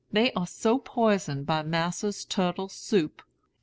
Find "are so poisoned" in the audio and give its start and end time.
0.33-1.45